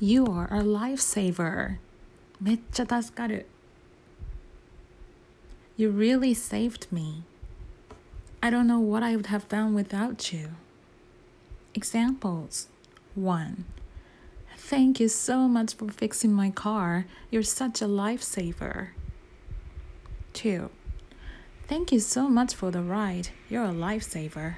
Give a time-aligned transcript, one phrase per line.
[0.00, 1.78] You are a lifesaver.
[2.40, 3.46] めっちゃ助かる。
[5.76, 7.24] You really saved me.
[8.40, 10.50] I don't know what I would have done without you.
[11.74, 12.68] Examples
[13.16, 13.64] 1.
[14.56, 17.06] Thank you so much for fixing my car.
[17.30, 18.90] You're such a lifesaver.
[20.34, 20.70] 2.
[21.66, 23.30] Thank you so much for the ride.
[23.48, 24.56] You're a lifesaver.